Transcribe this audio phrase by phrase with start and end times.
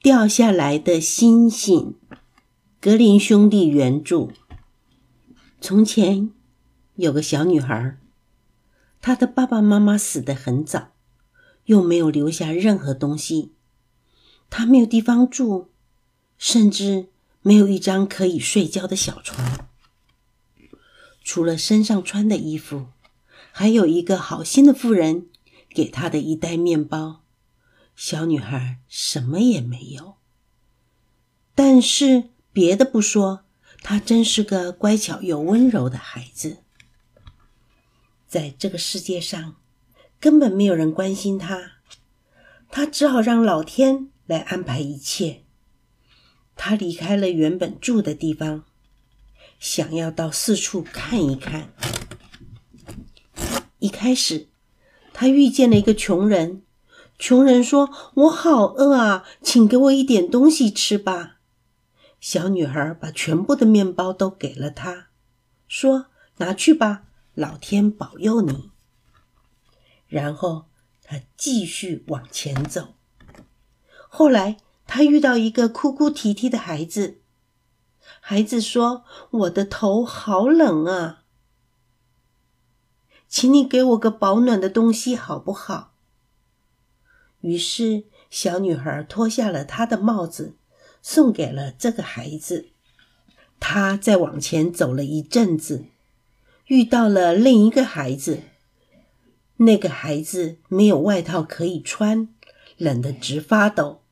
[0.00, 1.96] 掉下来的星星，
[2.80, 4.28] 格林兄弟原著。
[5.60, 6.30] 从前
[6.94, 7.98] 有个小女孩，
[9.00, 10.92] 她的爸爸妈妈死得很早，
[11.64, 13.50] 又没有留下任何东西，
[14.48, 15.66] 她没有地方住，
[16.38, 17.08] 甚至
[17.42, 19.66] 没有一张可以睡觉的小床。
[21.24, 22.86] 除了身上穿的衣服，
[23.50, 25.26] 还有一个好心的妇人
[25.70, 27.24] 给她的一袋面包。
[28.00, 30.18] 小女孩什么也没有，
[31.56, 33.44] 但是别的不说，
[33.82, 36.58] 她真是个乖巧又温柔的孩子。
[38.28, 39.56] 在这个世界上，
[40.20, 41.72] 根本没有人关心她，
[42.70, 45.42] 她只好让老天来安排一切。
[46.54, 48.64] 她离开了原本住的地方，
[49.58, 51.72] 想要到四处看一看。
[53.80, 54.46] 一开始，
[55.12, 56.62] 她遇见了一个穷人。
[57.18, 61.38] 穷人说：“我好饿啊，请给我一点东西吃吧。”
[62.20, 65.08] 小女孩把全部的面包都给了他，
[65.66, 66.06] 说
[66.38, 67.02] ：“拿去吧，
[67.34, 68.70] 老天保佑你。”
[70.06, 70.66] 然后
[71.02, 72.94] 他继续往前走。
[74.08, 77.20] 后来他遇到一个哭哭啼啼的孩子，
[78.20, 81.24] 孩子说：“我的头好冷啊，
[83.28, 85.94] 请你给我个保暖的东西好不好？”
[87.40, 90.56] 于是，小女孩脱下了她的帽子，
[91.00, 92.68] 送给了这个孩子。
[93.60, 95.84] 她再往前走了一阵子，
[96.66, 98.40] 遇到了另一个孩子。
[99.58, 102.28] 那个孩子没有外套可以穿，
[102.76, 104.02] 冷得直发抖。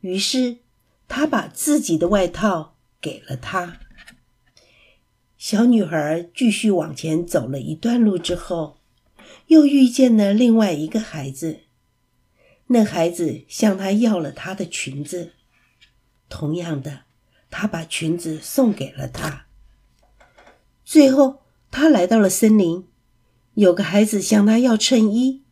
[0.00, 0.58] 于是，
[1.06, 3.78] 他把自己的外套给了他。
[5.38, 8.78] 小女孩继续往前走了一段路之后，
[9.46, 11.60] 又遇见了另外一个孩子。
[12.72, 15.32] 那孩子向他要了他的裙子，
[16.28, 17.02] 同样的，
[17.50, 19.46] 他把裙子送给了他。
[20.84, 22.86] 最后，他来到了森林，
[23.54, 25.44] 有个孩子向他要衬衣。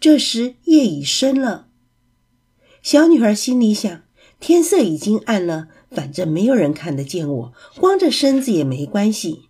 [0.00, 1.68] 这时夜已深了，
[2.82, 4.02] 小女孩心里想：
[4.38, 9.48] 天色已经暗了，反正没有人看得见我，光着身子也没关系。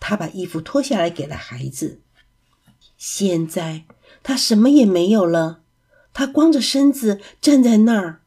[0.00, 2.00] 她把衣服脱下来给了孩子。
[2.96, 3.84] 现在
[4.22, 5.62] 她什么也没有了。
[6.12, 8.22] 他光着身子站在那儿，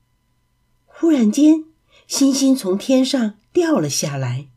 [0.85, 1.65] 忽然间，
[2.07, 4.47] 星星从天上掉了下来。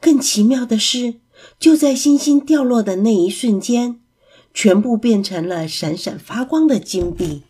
[0.00, 1.20] 更奇妙的是，
[1.58, 4.00] 就在星星掉落的那一瞬间，
[4.54, 7.42] 全部变成了闪闪发光的金币。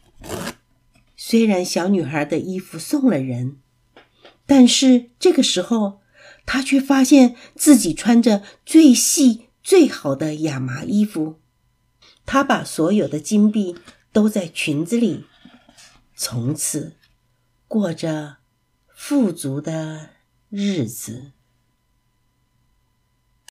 [1.17, 3.59] 虽然小女孩的衣服送了人，
[4.47, 6.01] 但是这个时候，
[6.47, 11.37] 她却发现自己穿着最细、最好的亚麻衣服。
[12.27, 13.77] 她把所有的金币。
[14.19, 15.27] 都在裙子里，
[16.17, 16.97] 从此
[17.69, 18.39] 过着
[18.89, 20.11] 富足的
[20.49, 21.31] 日子。